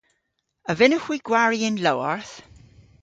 A 0.69 0.73
vynnowgh 0.79 1.05
hwi 1.07 1.17
gwari 1.27 1.57
y'n 1.67 1.77
lowarth? 1.85 2.33